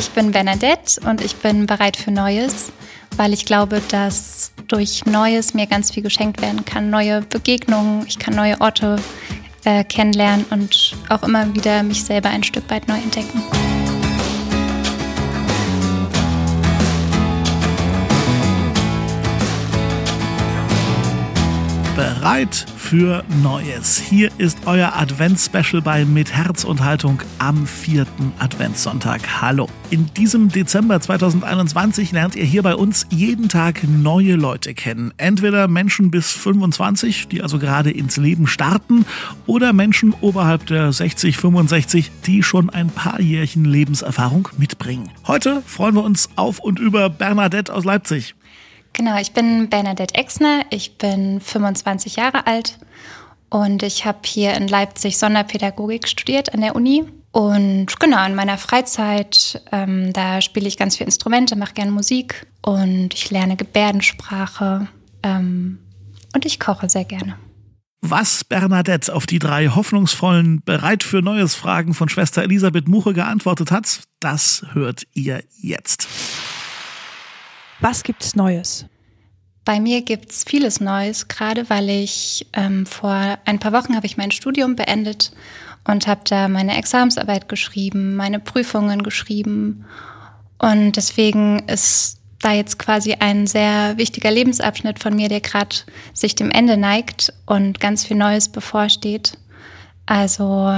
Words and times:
Ich 0.00 0.12
bin 0.12 0.32
Bernadette 0.32 0.98
und 1.06 1.20
ich 1.20 1.36
bin 1.36 1.66
bereit 1.66 1.94
für 1.94 2.10
Neues, 2.10 2.72
weil 3.18 3.34
ich 3.34 3.44
glaube, 3.44 3.82
dass 3.90 4.50
durch 4.66 5.04
Neues 5.04 5.52
mir 5.52 5.66
ganz 5.66 5.90
viel 5.90 6.02
geschenkt 6.02 6.40
werden 6.40 6.64
kann. 6.64 6.88
Neue 6.88 7.20
Begegnungen, 7.20 8.06
ich 8.06 8.18
kann 8.18 8.34
neue 8.34 8.58
Orte 8.62 8.96
äh, 9.64 9.84
kennenlernen 9.84 10.46
und 10.48 10.96
auch 11.10 11.22
immer 11.22 11.54
wieder 11.54 11.82
mich 11.82 12.02
selber 12.02 12.30
ein 12.30 12.42
Stück 12.42 12.70
weit 12.70 12.88
neu 12.88 12.96
entdecken. 12.96 13.42
Bereit 22.00 22.64
für 22.78 23.22
Neues. 23.42 23.98
Hier 23.98 24.30
ist 24.38 24.60
euer 24.64 24.94
Advents-Special 24.96 25.82
bei 25.82 26.06
Mit 26.06 26.32
Herz 26.32 26.64
und 26.64 26.82
Haltung 26.82 27.20
am 27.36 27.66
vierten 27.66 28.32
Adventssonntag. 28.38 29.42
Hallo. 29.42 29.68
In 29.90 30.06
diesem 30.14 30.48
Dezember 30.48 30.98
2021 30.98 32.12
lernt 32.12 32.36
ihr 32.36 32.44
hier 32.46 32.62
bei 32.62 32.74
uns 32.74 33.06
jeden 33.10 33.50
Tag 33.50 33.82
neue 33.86 34.36
Leute 34.36 34.72
kennen. 34.72 35.12
Entweder 35.18 35.68
Menschen 35.68 36.10
bis 36.10 36.32
25, 36.32 37.28
die 37.28 37.42
also 37.42 37.58
gerade 37.58 37.90
ins 37.90 38.16
Leben 38.16 38.46
starten, 38.46 39.04
oder 39.44 39.74
Menschen 39.74 40.14
oberhalb 40.22 40.64
der 40.64 40.94
60, 40.94 41.36
65, 41.36 42.10
die 42.24 42.42
schon 42.42 42.70
ein 42.70 42.88
paar 42.88 43.20
Jährchen 43.20 43.66
Lebenserfahrung 43.66 44.48
mitbringen. 44.56 45.10
Heute 45.26 45.62
freuen 45.66 45.96
wir 45.96 46.04
uns 46.04 46.30
auf 46.36 46.60
und 46.60 46.78
über 46.78 47.10
Bernadette 47.10 47.74
aus 47.74 47.84
Leipzig. 47.84 48.34
Genau, 48.92 49.18
ich 49.18 49.32
bin 49.32 49.68
Bernadette 49.68 50.14
Exner, 50.14 50.62
ich 50.70 50.98
bin 50.98 51.40
25 51.40 52.16
Jahre 52.16 52.46
alt 52.46 52.78
und 53.48 53.82
ich 53.82 54.04
habe 54.04 54.20
hier 54.24 54.54
in 54.54 54.68
Leipzig 54.68 55.18
Sonderpädagogik 55.18 56.08
studiert 56.08 56.52
an 56.54 56.60
der 56.60 56.76
Uni. 56.76 57.04
Und 57.32 58.00
genau, 58.00 58.26
in 58.26 58.34
meiner 58.34 58.58
Freizeit, 58.58 59.62
ähm, 59.70 60.12
da 60.12 60.40
spiele 60.40 60.66
ich 60.66 60.76
ganz 60.76 60.96
viele 60.96 61.06
Instrumente, 61.06 61.56
mache 61.56 61.74
gerne 61.74 61.92
Musik 61.92 62.46
und 62.62 63.14
ich 63.14 63.30
lerne 63.30 63.56
Gebärdensprache 63.56 64.88
ähm, 65.22 65.78
und 66.34 66.44
ich 66.44 66.58
koche 66.58 66.88
sehr 66.88 67.04
gerne. 67.04 67.36
Was 68.02 68.44
Bernadette 68.44 69.14
auf 69.14 69.26
die 69.26 69.38
drei 69.38 69.68
hoffnungsvollen, 69.68 70.62
bereit 70.64 71.02
für 71.04 71.20
Neues 71.22 71.54
Fragen 71.54 71.92
von 71.92 72.08
Schwester 72.08 72.42
Elisabeth 72.42 72.88
Muche 72.88 73.12
geantwortet 73.12 73.70
hat, 73.70 74.00
das 74.20 74.64
hört 74.72 75.06
ihr 75.12 75.44
jetzt. 75.60 76.08
Was 77.80 78.02
gibt's 78.02 78.36
Neues? 78.36 78.84
Bei 79.64 79.80
mir 79.80 80.02
gibt's 80.02 80.44
vieles 80.44 80.80
Neues, 80.80 81.28
gerade 81.28 81.70
weil 81.70 81.88
ich 81.88 82.46
ähm, 82.52 82.84
vor 82.86 83.38
ein 83.44 83.58
paar 83.58 83.72
Wochen 83.72 83.96
habe 83.96 84.06
ich 84.06 84.16
mein 84.16 84.30
Studium 84.30 84.76
beendet 84.76 85.32
und 85.84 86.06
habe 86.06 86.20
da 86.24 86.48
meine 86.48 86.76
Examensarbeit 86.76 87.48
geschrieben, 87.48 88.16
meine 88.16 88.38
Prüfungen 88.38 89.02
geschrieben. 89.02 89.86
Und 90.58 90.92
deswegen 90.92 91.60
ist 91.68 92.18
da 92.40 92.52
jetzt 92.52 92.78
quasi 92.78 93.14
ein 93.14 93.46
sehr 93.46 93.96
wichtiger 93.96 94.30
Lebensabschnitt 94.30 94.98
von 94.98 95.14
mir, 95.14 95.28
der 95.28 95.40
gerade 95.40 95.76
sich 96.12 96.34
dem 96.34 96.50
Ende 96.50 96.76
neigt 96.76 97.32
und 97.46 97.80
ganz 97.80 98.04
viel 98.04 98.16
Neues 98.16 98.48
bevorsteht. 98.48 99.38
Also 100.06 100.74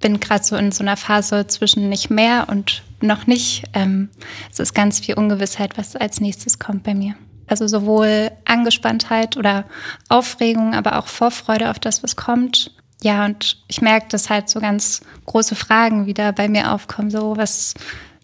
bin 0.00 0.20
gerade 0.20 0.44
so 0.44 0.56
in 0.56 0.72
so 0.72 0.82
einer 0.82 0.96
Phase 0.96 1.46
zwischen 1.46 1.88
nicht 1.88 2.08
mehr 2.08 2.46
und 2.48 2.82
noch 3.00 3.26
nicht. 3.26 3.64
Ähm, 3.74 4.08
es 4.50 4.58
ist 4.58 4.74
ganz 4.74 5.00
viel 5.00 5.14
Ungewissheit, 5.14 5.78
was 5.78 5.96
als 5.96 6.20
nächstes 6.20 6.58
kommt 6.58 6.82
bei 6.82 6.94
mir. 6.94 7.14
Also 7.46 7.66
sowohl 7.66 8.30
Angespanntheit 8.44 9.36
oder 9.36 9.64
Aufregung, 10.08 10.74
aber 10.74 10.98
auch 10.98 11.06
Vorfreude 11.06 11.70
auf 11.70 11.78
das, 11.78 12.02
was 12.02 12.16
kommt. 12.16 12.74
Ja, 13.02 13.24
und 13.24 13.62
ich 13.68 13.80
merke, 13.80 14.08
dass 14.10 14.28
halt 14.28 14.48
so 14.48 14.60
ganz 14.60 15.00
große 15.26 15.54
Fragen 15.54 16.06
wieder 16.06 16.32
bei 16.32 16.48
mir 16.48 16.72
aufkommen. 16.72 17.10
So, 17.10 17.36
was 17.36 17.74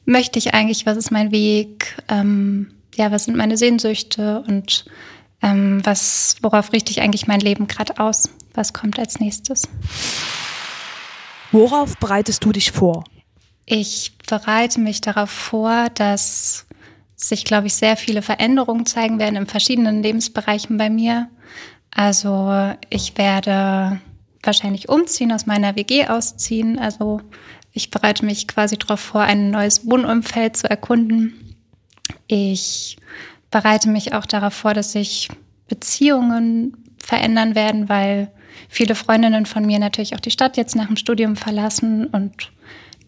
möchte 0.04 0.38
ich 0.38 0.52
eigentlich? 0.52 0.84
Was 0.84 0.96
ist 0.96 1.10
mein 1.10 1.30
Weg? 1.30 1.96
Ähm, 2.08 2.72
ja, 2.94 3.10
was 3.10 3.24
sind 3.24 3.36
meine 3.36 3.56
Sehnsüchte? 3.56 4.42
Und 4.46 4.84
ähm, 5.42 5.80
was, 5.84 6.36
worauf 6.42 6.72
richte 6.72 6.90
ich 6.90 7.00
eigentlich 7.00 7.26
mein 7.26 7.40
Leben 7.40 7.66
gerade 7.66 7.98
aus? 7.98 8.28
Was 8.52 8.72
kommt 8.72 8.98
als 8.98 9.20
nächstes? 9.20 9.68
Worauf 11.52 11.96
bereitest 11.98 12.44
du 12.44 12.52
dich 12.52 12.72
vor? 12.72 13.04
Ich 13.66 14.12
bereite 14.28 14.80
mich 14.80 15.00
darauf 15.00 15.30
vor, 15.30 15.88
dass 15.94 16.66
sich, 17.16 17.44
glaube 17.44 17.68
ich, 17.68 17.74
sehr 17.74 17.96
viele 17.96 18.22
Veränderungen 18.22 18.86
zeigen 18.86 19.18
werden 19.18 19.36
in 19.36 19.46
verschiedenen 19.46 20.02
Lebensbereichen 20.02 20.76
bei 20.76 20.90
mir. 20.90 21.28
Also 21.90 22.74
ich 22.90 23.16
werde 23.16 24.00
wahrscheinlich 24.42 24.88
umziehen, 24.88 25.32
aus 25.32 25.46
meiner 25.46 25.76
WG 25.76 26.06
ausziehen. 26.06 26.78
Also 26.78 27.20
ich 27.72 27.90
bereite 27.90 28.24
mich 28.24 28.46
quasi 28.46 28.76
darauf 28.76 29.00
vor, 29.00 29.22
ein 29.22 29.50
neues 29.50 29.86
Wohnumfeld 29.86 30.56
zu 30.56 30.68
erkunden. 30.68 31.56
Ich 32.26 32.96
bereite 33.50 33.88
mich 33.88 34.12
auch 34.12 34.26
darauf 34.26 34.54
vor, 34.54 34.74
dass 34.74 34.92
sich 34.92 35.28
Beziehungen 35.68 36.76
verändern 36.98 37.54
werden, 37.54 37.88
weil 37.88 38.30
viele 38.68 38.94
Freundinnen 38.94 39.46
von 39.46 39.64
mir 39.64 39.78
natürlich 39.78 40.14
auch 40.14 40.20
die 40.20 40.30
Stadt 40.30 40.56
jetzt 40.56 40.76
nach 40.76 40.86
dem 40.86 40.96
Studium 40.96 41.36
verlassen 41.36 42.06
und 42.06 42.52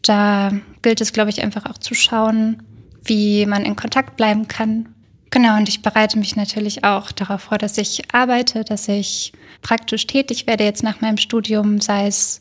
da 0.02 0.52
gilt 0.82 1.00
es, 1.00 1.12
glaube 1.12 1.30
ich, 1.30 1.42
einfach 1.42 1.66
auch 1.66 1.78
zu 1.78 1.94
schauen, 1.94 2.62
wie 3.04 3.46
man 3.46 3.64
in 3.64 3.76
Kontakt 3.76 4.16
bleiben 4.16 4.48
kann. 4.48 4.88
Genau, 5.30 5.56
und 5.56 5.68
ich 5.68 5.82
bereite 5.82 6.18
mich 6.18 6.36
natürlich 6.36 6.84
auch 6.84 7.12
darauf 7.12 7.42
vor, 7.42 7.58
dass 7.58 7.78
ich 7.78 8.02
arbeite, 8.14 8.64
dass 8.64 8.88
ich 8.88 9.32
praktisch 9.60 10.06
tätig 10.06 10.46
werde 10.46 10.64
jetzt 10.64 10.82
nach 10.82 11.00
meinem 11.00 11.16
Studium, 11.16 11.80
sei 11.80 12.06
es 12.06 12.40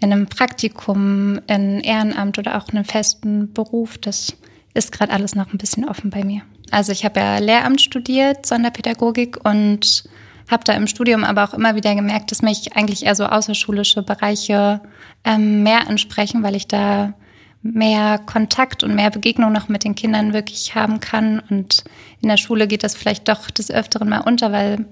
in 0.00 0.12
einem 0.12 0.26
Praktikum, 0.26 1.40
in 1.46 1.80
Ehrenamt 1.80 2.38
oder 2.38 2.58
auch 2.58 2.68
in 2.68 2.76
einem 2.76 2.84
festen 2.84 3.52
Beruf. 3.52 3.98
Das 3.98 4.36
ist 4.74 4.92
gerade 4.92 5.12
alles 5.12 5.34
noch 5.34 5.52
ein 5.52 5.58
bisschen 5.58 5.88
offen 5.88 6.10
bei 6.10 6.22
mir. 6.22 6.42
Also 6.70 6.92
ich 6.92 7.04
habe 7.04 7.20
ja 7.20 7.38
Lehramt 7.38 7.80
studiert, 7.80 8.44
Sonderpädagogik 8.44 9.38
und 9.44 10.04
habe 10.50 10.64
da 10.64 10.74
im 10.74 10.86
Studium 10.86 11.24
aber 11.24 11.44
auch 11.44 11.54
immer 11.54 11.74
wieder 11.74 11.94
gemerkt, 11.94 12.30
dass 12.30 12.42
mich 12.42 12.76
eigentlich 12.76 13.04
eher 13.04 13.14
so 13.14 13.26
außerschulische 13.26 14.02
Bereiche 14.02 14.80
ähm, 15.24 15.62
mehr 15.62 15.88
ansprechen, 15.88 16.42
weil 16.42 16.54
ich 16.54 16.68
da 16.68 17.14
mehr 17.62 18.18
Kontakt 18.18 18.84
und 18.84 18.94
mehr 18.94 19.10
Begegnung 19.10 19.52
noch 19.52 19.68
mit 19.68 19.84
den 19.84 19.94
Kindern 19.94 20.32
wirklich 20.32 20.74
haben 20.74 21.00
kann. 21.00 21.42
Und 21.50 21.84
in 22.20 22.28
der 22.28 22.36
Schule 22.36 22.68
geht 22.68 22.84
das 22.84 22.94
vielleicht 22.94 23.28
doch 23.28 23.50
des 23.50 23.70
Öfteren 23.70 24.08
mal 24.08 24.20
unter, 24.20 24.52
weil 24.52 24.86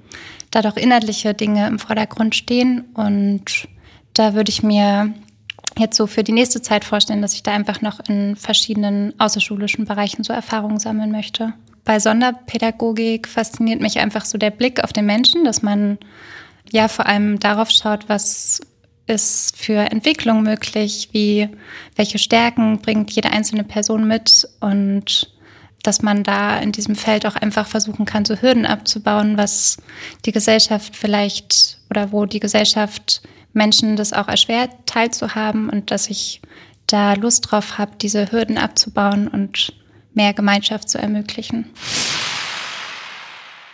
da 0.50 0.62
doch 0.62 0.76
inhaltliche 0.76 1.34
Dinge 1.34 1.66
im 1.68 1.78
Vordergrund 1.78 2.34
stehen. 2.34 2.84
Und 2.94 3.68
da 4.14 4.34
würde 4.34 4.50
ich 4.50 4.62
mir 4.62 5.12
jetzt 5.78 5.96
so 5.96 6.06
für 6.06 6.24
die 6.24 6.32
nächste 6.32 6.62
Zeit 6.62 6.84
vorstellen, 6.84 7.22
dass 7.22 7.34
ich 7.34 7.42
da 7.42 7.52
einfach 7.52 7.80
noch 7.80 8.00
in 8.08 8.34
verschiedenen 8.36 9.18
außerschulischen 9.18 9.84
Bereichen 9.84 10.24
so 10.24 10.32
Erfahrungen 10.32 10.78
sammeln 10.78 11.12
möchte 11.12 11.52
bei 11.84 12.00
Sonderpädagogik 12.00 13.28
fasziniert 13.28 13.80
mich 13.80 13.98
einfach 13.98 14.24
so 14.24 14.38
der 14.38 14.50
Blick 14.50 14.82
auf 14.82 14.92
den 14.92 15.06
Menschen, 15.06 15.44
dass 15.44 15.62
man 15.62 15.98
ja 16.70 16.88
vor 16.88 17.06
allem 17.06 17.38
darauf 17.38 17.70
schaut, 17.70 18.08
was 18.08 18.60
ist 19.06 19.56
für 19.56 19.90
Entwicklung 19.90 20.42
möglich, 20.42 21.10
wie, 21.12 21.48
welche 21.94 22.18
Stärken 22.18 22.78
bringt 22.78 23.10
jede 23.10 23.30
einzelne 23.30 23.64
Person 23.64 24.08
mit 24.08 24.48
und 24.60 25.30
dass 25.82 26.00
man 26.00 26.22
da 26.22 26.58
in 26.58 26.72
diesem 26.72 26.96
Feld 26.96 27.26
auch 27.26 27.36
einfach 27.36 27.66
versuchen 27.66 28.06
kann, 28.06 28.24
so 28.24 28.36
Hürden 28.36 28.64
abzubauen, 28.64 29.36
was 29.36 29.76
die 30.24 30.32
Gesellschaft 30.32 30.96
vielleicht 30.96 31.78
oder 31.90 32.10
wo 32.12 32.24
die 32.24 32.40
Gesellschaft 32.40 33.20
Menschen 33.52 33.94
das 33.96 34.14
auch 34.14 34.28
erschwert, 34.28 34.70
teilzuhaben 34.86 35.68
und 35.68 35.90
dass 35.90 36.08
ich 36.08 36.40
da 36.86 37.12
Lust 37.12 37.50
drauf 37.50 37.76
habe, 37.76 37.92
diese 38.00 38.32
Hürden 38.32 38.56
abzubauen 38.56 39.28
und 39.28 39.74
mehr 40.14 40.34
Gemeinschaft 40.34 40.88
zu 40.88 40.98
ermöglichen. 40.98 41.70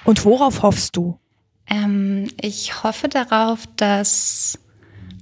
Und 0.04 0.24
worauf 0.24 0.62
hoffst 0.62 0.96
du? 0.96 1.18
Ähm, 1.68 2.30
ich 2.40 2.82
hoffe 2.82 3.08
darauf, 3.08 3.60
dass 3.76 4.58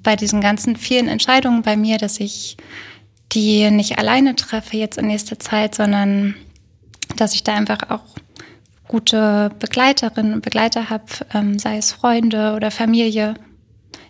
bei 0.03 0.17
diesen 0.17 0.41
ganzen 0.41 0.77
vielen 0.77 1.09
Entscheidungen 1.09 1.63
bei 1.63 1.77
mir, 1.77 1.99
dass 1.99 2.21
ich 2.21 2.57
die 3.33 3.71
nicht 3.71 3.99
alleine 3.99 4.37
treffe 4.37 4.77
jetzt 4.77 4.97
in 4.97 5.07
nächster 5.07 5.39
Zeit, 5.39 5.75
sondern 5.75 6.35
dass 7.17 7.35
ich 7.35 7.45
da 7.45 7.55
einfach 7.55 7.91
auch 7.91 8.05
gute 8.87 9.51
Begleiterinnen 9.59 10.33
und 10.33 10.43
Begleiter 10.43 10.89
habe, 10.89 11.05
ähm, 11.35 11.59
sei 11.59 11.77
es 11.77 11.93
Freunde 11.93 12.55
oder 12.55 12.71
Familie. 12.71 13.35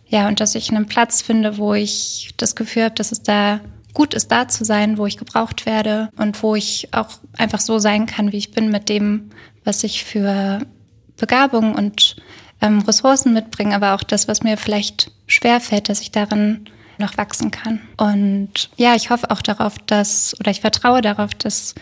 Ja, 0.07 0.29
und 0.29 0.41
dass 0.41 0.55
ich 0.55 0.71
einen 0.71 0.87
Platz 0.87 1.21
finde, 1.21 1.59
wo 1.59 1.75
ich 1.75 2.31
das 2.37 2.55
Gefühl 2.55 2.85
habe, 2.85 2.95
dass 2.95 3.13
es 3.13 3.23
da 3.23 3.61
gut 3.99 4.15
ist, 4.15 4.31
da 4.31 4.47
zu 4.47 4.65
sein, 4.65 4.97
wo 4.97 5.07
ich 5.07 5.17
gebraucht 5.17 5.67
werde 5.67 6.09
und 6.17 6.41
wo 6.45 6.55
ich 6.55 6.89
auch 6.93 7.19
einfach 7.37 7.59
so 7.59 7.81
sein 7.81 8.07
kann, 8.07 8.31
wie 8.31 8.37
ich 8.37 8.53
bin 8.53 8.71
mit 8.71 8.89
dem, 8.89 9.31
was 9.65 9.83
ich 9.83 10.05
für 10.05 10.61
Begabung 11.17 11.75
und 11.75 12.15
ähm, 12.61 12.79
Ressourcen 12.83 13.33
mitbringe, 13.33 13.75
aber 13.75 13.95
auch 13.95 14.05
das, 14.05 14.29
was 14.29 14.45
mir 14.45 14.57
vielleicht 14.57 15.11
schwerfällt, 15.27 15.89
dass 15.89 16.01
ich 16.01 16.13
darin 16.13 16.67
noch 16.99 17.17
wachsen 17.17 17.51
kann. 17.51 17.81
Und 17.97 18.71
ja, 18.77 18.95
ich 18.95 19.11
hoffe 19.11 19.33
auch 19.33 19.43
darauf, 19.43 19.77
dass, 19.81 20.37
oder 20.39 20.53
ich 20.53 20.61
vertraue 20.61 21.03
darauf, 21.03 21.35
dass 21.35 21.75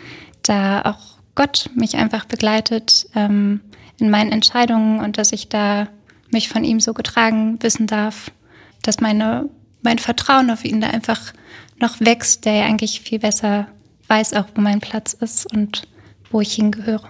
da 0.43 0.81
auch 0.87 1.19
Gott 1.35 1.69
mich 1.75 1.97
einfach 1.97 2.25
begleitet 2.25 3.09
ähm, 3.15 3.61
in 3.99 4.09
meinen 4.09 4.33
Entscheidungen 4.33 5.01
und 5.01 5.19
dass 5.19 5.33
ich 5.33 5.51
da 5.51 5.89
mich 6.31 6.49
von 6.49 6.65
ihm 6.65 6.81
so 6.81 6.95
getragen 6.95 7.63
wissen 7.63 7.87
darf, 7.87 8.31
dass 8.81 9.01
meine, 9.01 9.51
mein 9.83 9.99
Vertrauen 9.99 10.51
auf 10.51 10.65
ihn 10.65 10.81
da 10.81 10.89
einfach 10.89 11.35
noch 11.79 12.01
wächst, 12.01 12.45
der 12.45 12.55
ja 12.55 12.67
eigentlich 12.67 13.01
viel 13.01 13.19
besser 13.19 13.69
weiß 14.09 14.35
auch, 14.35 14.47
wo 14.55 14.61
mein 14.61 14.81
Platz 14.81 15.13
ist 15.13 15.53
und 15.53 15.87
wo 16.31 16.41
ich 16.41 16.55
hingehöre. 16.55 17.09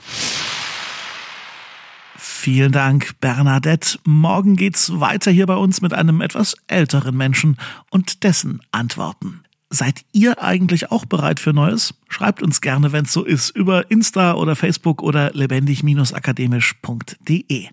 Vielen 2.16 2.72
Dank, 2.72 3.20
Bernadette. 3.20 3.98
Morgen 4.04 4.56
geht's 4.56 5.00
weiter 5.00 5.30
hier 5.30 5.46
bei 5.46 5.56
uns 5.56 5.80
mit 5.80 5.92
einem 5.92 6.20
etwas 6.20 6.56
älteren 6.68 7.16
Menschen 7.16 7.56
und 7.90 8.22
dessen 8.22 8.60
Antworten. 8.70 9.42
Seid 9.68 10.04
ihr 10.12 10.40
eigentlich 10.40 10.92
auch 10.92 11.06
bereit 11.06 11.40
für 11.40 11.52
Neues? 11.52 11.92
Schreibt 12.08 12.40
uns 12.42 12.60
gerne, 12.60 12.92
wenn 12.92 13.04
es 13.04 13.12
so 13.12 13.24
ist, 13.24 13.50
über 13.50 13.90
Insta 13.90 14.34
oder 14.34 14.54
Facebook 14.54 15.02
oder 15.02 15.32
lebendig-akademisch.de. 15.32 17.68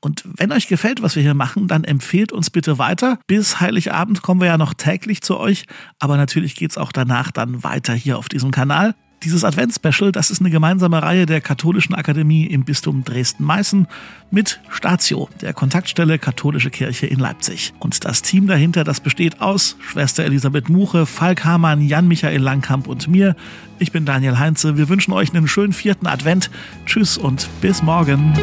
Und 0.00 0.24
wenn 0.24 0.52
euch 0.52 0.68
gefällt, 0.68 1.02
was 1.02 1.16
wir 1.16 1.22
hier 1.22 1.34
machen, 1.34 1.66
dann 1.66 1.84
empfehlt 1.84 2.32
uns 2.32 2.50
bitte 2.50 2.78
weiter. 2.78 3.18
Bis 3.26 3.60
Heiligabend 3.60 4.22
kommen 4.22 4.40
wir 4.40 4.48
ja 4.48 4.58
noch 4.58 4.74
täglich 4.74 5.22
zu 5.22 5.38
euch, 5.38 5.64
aber 5.98 6.16
natürlich 6.16 6.54
geht's 6.54 6.78
auch 6.78 6.92
danach 6.92 7.32
dann 7.32 7.64
weiter 7.64 7.94
hier 7.94 8.18
auf 8.18 8.28
diesem 8.28 8.50
Kanal. 8.50 8.94
Dieses 9.24 9.42
Advents-Special, 9.42 10.12
das 10.12 10.30
ist 10.30 10.40
eine 10.40 10.50
gemeinsame 10.50 11.02
Reihe 11.02 11.26
der 11.26 11.40
Katholischen 11.40 11.96
Akademie 11.96 12.46
im 12.46 12.64
Bistum 12.64 13.02
Dresden-Meißen 13.02 13.88
mit 14.30 14.60
Statio, 14.68 15.28
der 15.40 15.52
Kontaktstelle 15.52 16.20
Katholische 16.20 16.70
Kirche 16.70 17.08
in 17.08 17.18
Leipzig. 17.18 17.72
Und 17.80 18.04
das 18.04 18.22
Team 18.22 18.46
dahinter, 18.46 18.84
das 18.84 19.00
besteht 19.00 19.40
aus 19.40 19.76
Schwester 19.80 20.24
Elisabeth 20.24 20.68
Muche, 20.68 21.04
Falk 21.04 21.44
Hamann, 21.44 21.82
Jan-Michael 21.82 22.40
Langkamp 22.40 22.86
und 22.86 23.08
mir. 23.08 23.34
Ich 23.80 23.90
bin 23.90 24.04
Daniel 24.04 24.38
Heinze. 24.38 24.76
Wir 24.76 24.88
wünschen 24.88 25.12
euch 25.12 25.34
einen 25.34 25.48
schönen 25.48 25.72
vierten 25.72 26.06
Advent. 26.06 26.48
Tschüss 26.86 27.18
und 27.18 27.48
bis 27.60 27.82
morgen. 27.82 28.34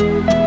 Musik 0.00 0.39